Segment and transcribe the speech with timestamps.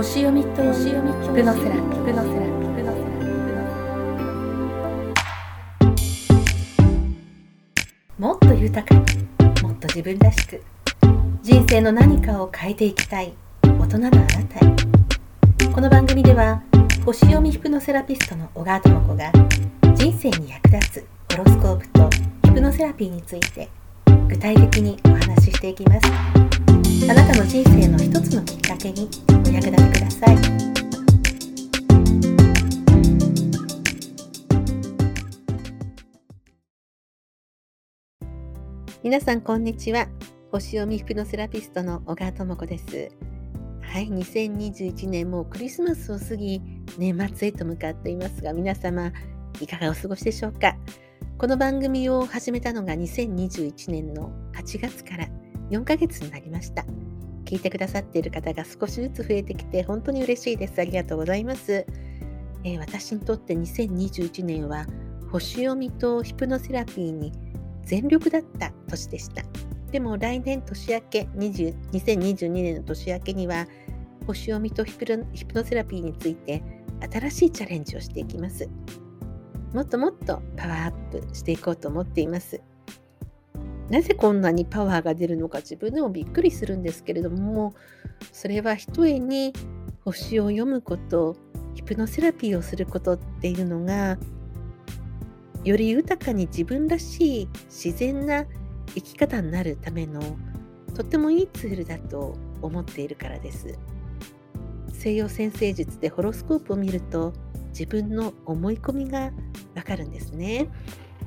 [0.00, 3.20] 星読みと星読みヒプノセラピヒプノセラピヒプノセラ
[8.18, 9.00] もっと豊かに
[9.62, 10.62] もっと自分らしく
[11.42, 16.62] 人生の何かを変えていきたい大人のあなたへこの番組では
[17.04, 19.30] 星読みヒプノセラピストの小川智子が
[19.94, 21.06] 人生に役立つ
[21.36, 22.08] ホロスコープと
[22.44, 23.68] ヒプノセラピーについて
[24.30, 26.06] 具体的にお話ししていきます。
[27.10, 30.36] あなたの人生の一つのきっかけにお役立てください。
[39.02, 40.06] 皆さんこんにちは。
[40.52, 43.10] 星読みヒプノセラピストの小川智子です。
[43.82, 46.62] はい2021年もうクリスマスを過ぎ
[46.96, 49.10] 年末へと向かっていますが皆様
[49.60, 50.76] いかがお過ごしでしょうか？
[51.40, 55.26] この番組を始めたのが2021年の8月から
[55.70, 56.84] 4ヶ月になりました。
[57.46, 60.78] 聞いてくださっている方が少しずつ増えてきて本当に嬉しいです。
[60.78, 61.86] ありがとうございます、
[62.62, 64.84] えー、私にとって2021年は
[65.32, 67.32] 星読みとヒプノセラピーに
[67.84, 69.42] 全力だった年でした。
[69.92, 73.66] でも来年年明け20 2022年の年明けには
[74.26, 76.62] 星読みとヒプノセラピーについて
[77.10, 78.68] 新しいチャレンジをしていきます。
[79.72, 82.60] もっともっとパワーアップしていこうと思っています。
[83.88, 87.74] なぜこんなにパワーが出るのか自分でもびっくりするんですけれども
[88.32, 89.52] それはひとえに
[90.04, 91.36] 星を読むこと
[91.74, 94.16] ヒプノセラピーをすることっていうのが
[95.64, 98.44] より豊かに自分らしい自然な
[98.94, 100.20] 生き方になるための
[100.94, 103.78] とてもいいツールだと思っているからです。
[104.92, 107.32] 西洋占星術でホロスコープを見ると
[107.70, 109.30] 自分の思い込みが
[109.74, 110.68] わかるんですね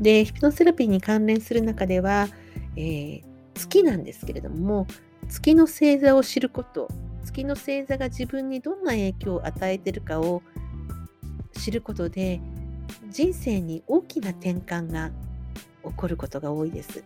[0.00, 2.28] でヒプノセラピーに関連する中では、
[2.76, 3.22] えー、
[3.54, 4.86] 月なんですけれども
[5.28, 6.88] 月の星座を知ること
[7.24, 10.42] 月の星座が自分にどんな影響を与えているかを
[11.52, 12.40] 知ることで
[13.10, 15.10] 人生に大きな転換が
[15.84, 17.04] 起こることが多いです。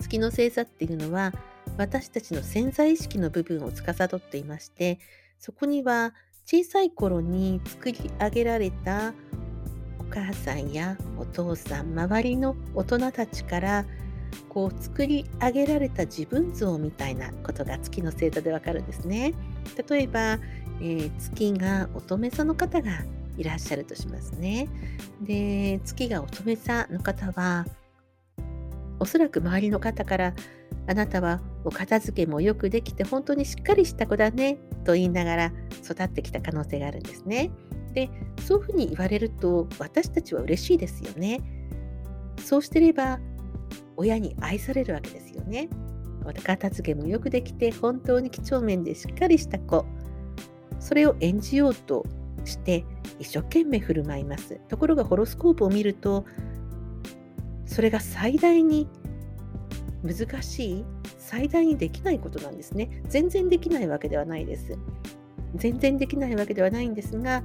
[0.00, 1.32] 月の星座っていうのは
[1.78, 4.98] 私たちの潜在意識の部分を司っていまして
[5.38, 6.12] そこには
[6.44, 9.14] 小さい頃に作り上げられた
[9.98, 13.84] お母さんやお父さん周りの大人たちから
[14.48, 19.34] こう作り上げられた自分像みたいなことが月の星座でわかるんですね。
[19.88, 22.90] 例えば、えー、月が乙女座の方が
[23.38, 24.68] いらっしゃるとしますね。
[25.22, 27.66] で月が乙女座の方は
[28.98, 30.34] おそらく周りの方から
[30.86, 35.52] あなたはお片付けもよくできて本当にしっかりした子だねと言いながら
[35.84, 37.50] 育ってきた可能性があるんですね。
[37.94, 41.40] でそういうふうに言われると私たちは嬉しいですよね。
[42.38, 43.20] そうしてれば
[43.96, 45.68] 親に愛されるわけですよね。
[46.24, 49.84] お片付けもよくできて本当に几帳面でしっかりした子
[50.78, 52.04] それを演じようと
[52.44, 52.84] して
[53.18, 54.60] 一生懸命振る舞います。
[54.68, 56.24] ところがホロスコープを見ると
[57.66, 58.88] それが最大に
[60.02, 60.84] 難しい
[61.22, 63.02] 最大にできないことなんですね。
[63.08, 64.76] 全然できないわけではないです。
[65.54, 67.42] 全然できないわけではないんですが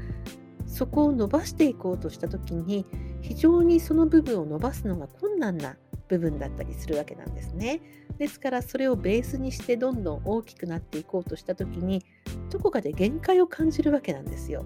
[0.66, 2.86] そこを伸ばしていこうとした時に
[3.22, 5.76] 非常にその部分を伸ばすのが困難な
[6.08, 7.82] 部分だったりするわけなんですね。
[8.18, 12.04] ですからそれをベースにしてどんどん大きくなっていこうとした時に
[12.50, 14.64] どこかで限界を感じるわけなんですよ。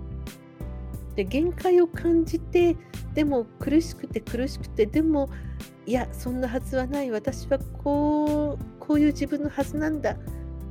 [1.15, 2.77] で限界を感じて
[3.13, 5.29] でも苦しくて苦しくてでも
[5.85, 10.17] いやそんなはずはない私はこうこういう自分のはずなんだ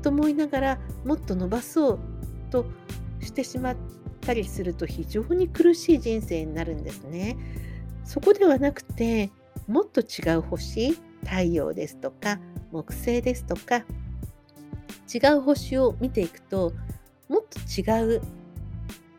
[0.03, 1.99] と思いながらもっと伸ばそう
[2.51, 2.67] と
[3.21, 3.77] してしまっ
[4.21, 7.39] たりすると非常に苦しい人生になるんですね。
[8.05, 9.31] そこではなくて
[9.69, 12.41] もっと違う星太陽ですとか
[12.73, 13.85] 木星ですとか
[15.13, 16.73] 違う星を見ていくと
[17.29, 18.23] もっと違う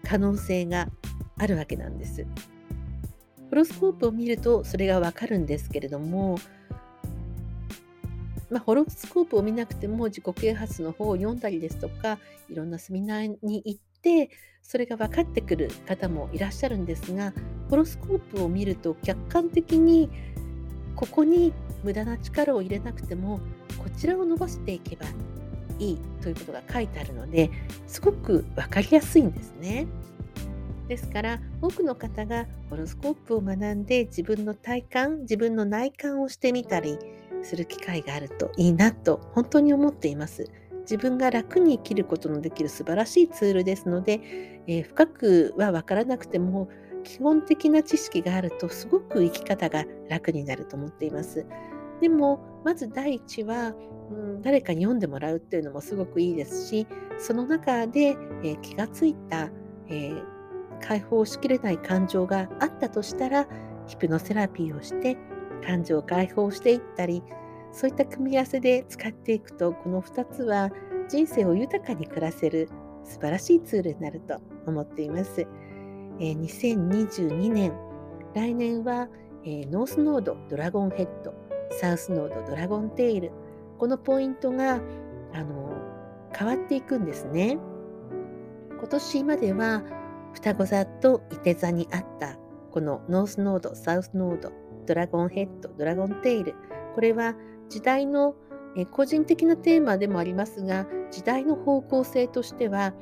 [0.03, 0.89] 可能性が
[1.37, 2.25] あるわけなんです。
[3.49, 6.37] ホロスコープを見るとそれがわかるんですけれども、
[8.51, 14.29] まあ、ホロスコープを見なくても自己啓発の方を読んだりですとかいろんなセミナーに行って
[14.61, 17.33] それが分かってくる方もいらっしゃるんですが
[17.69, 20.09] ホロスコープを見ると客観的に
[20.95, 21.53] ここに
[21.83, 23.39] 無駄な力を入れなくても
[23.77, 25.05] こちらを伸ばしていけば
[25.79, 27.49] いいということが書いてあるので
[27.87, 29.87] すごく分かりやすいんですね。
[30.87, 36.99] ですから多くの方がホロスコープを学んで自分の体感自分の内観をしてみたり
[37.43, 40.49] する機会があるといいなと本当に思っています。
[40.81, 44.19] 自分が楽に生きることのできる素晴らしいツールですので、
[44.67, 46.69] えー、深くは分からなくても
[47.03, 51.45] 基本的な知識があるとすごく生き方が楽になると思っています。
[51.99, 53.73] でもまず第一は、
[54.11, 56.87] うん、誰かに読んでもらうっていうのもすごくいいですし
[57.19, 59.49] その中で、えー、気がついた、
[59.87, 60.23] えー、
[60.81, 63.47] 解放しきれない感情があったとしたら
[63.85, 65.15] ヒプノセラピーをして
[65.61, 67.23] 感情を解放していったり
[67.71, 70.71] そういった組み合わせで使っていくとこの2つは
[71.07, 72.69] 人生を豊かに暮らせる
[73.03, 75.47] 素晴らしいツールになると思っています。
[76.19, 77.73] えー、2022年
[78.33, 79.09] 来年は、
[79.43, 81.33] えー、ノースノードドラゴンヘッド
[81.71, 83.31] サウスノードドラゴンテイル
[83.79, 84.81] このポイントが
[85.33, 85.73] あの
[86.37, 87.57] 変わっていくんですね。
[88.77, 89.83] 今年までは
[90.33, 92.37] 双子座と伊手座にあった
[92.71, 94.51] このノースノードサウスノード
[94.85, 96.55] ドラゴンヘッドドラゴンテイル
[96.95, 97.35] これは
[97.69, 98.35] 時代の
[98.91, 102.93] 個人的なテーマでもありますが時代の方向性としては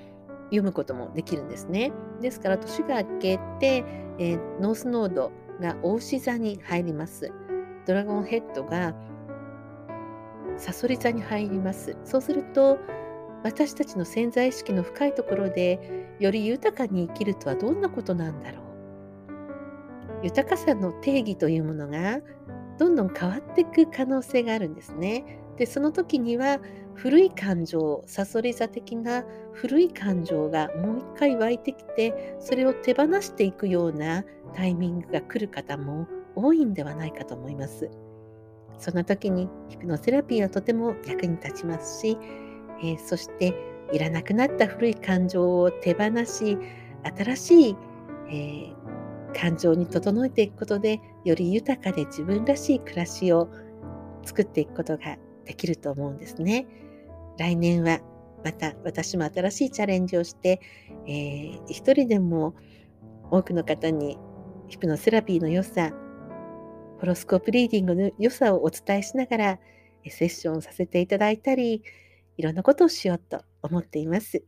[0.45, 1.91] 読むこともできるんですね。
[2.21, 3.83] ですから年が明けて、
[4.17, 5.31] えー、ノースノード
[5.61, 7.31] が大牛座に入ります。
[7.85, 8.95] ドラゴンヘッドが
[10.57, 11.95] サソリ座に入ります。
[12.03, 12.79] そうすると
[13.43, 18.68] 私たちの潜在意識の深いところでより豊かに生きるとはどんなことなんだろう。
[20.23, 22.19] 豊かさの定義というものが
[22.77, 25.39] どんどん変わっていく可能性があるんですね。
[25.57, 26.59] でその時には
[26.95, 34.23] 古い感情さそり座的な古い感情がもう一回湧いてきてそれを手放していくような
[34.53, 37.89] タイミングが来る方も多いんではないかと思います。
[38.77, 42.17] そんな時にヒプノセラピーはとても役に立ちますし、
[42.81, 43.53] えー、そして
[43.91, 46.57] いらなくなった古い感情を手放し
[47.17, 47.75] 新しい、
[48.29, 48.78] えー、
[49.35, 53.49] 感情に整えていくことでより豊かで自分らしい暮らしを
[54.23, 56.67] 作っていくことができると思うんですね。
[57.37, 57.99] 来年は
[58.43, 60.61] また私も新しいチャレンジをして、
[61.07, 62.55] えー、一人でも
[63.31, 64.17] 多くの方に
[64.67, 65.91] ヒプノセラピーの良さ、
[66.99, 69.59] ホロスコープリーディングの良さをお伝えしながら
[70.07, 71.83] セッションをさせていただいたり、
[72.37, 74.43] いろんなことをしようと思っています。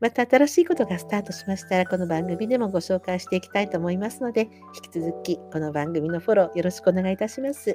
[0.00, 7.74] また新しいことがスタートしましたら、この番組でもご紹介していきたいと思いますので、引き続きこの番組のフォローよろしくお願いいたします。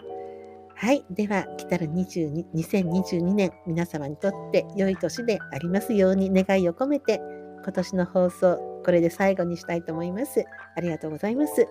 [0.75, 1.05] はい。
[1.11, 7.21] では、来たる22 2022年、皆様にとって良い年でありますように願いを込めて、
[7.61, 10.45] 今年の放送、これで最後にしたいと思います。
[10.77, 11.67] ありがとうございます。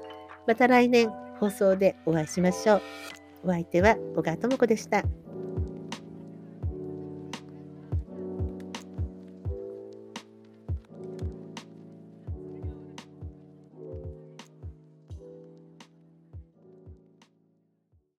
[0.46, 1.10] また来年、
[1.40, 2.82] 放送でお会いしましょう。
[3.44, 5.02] お相手は小川智子でした。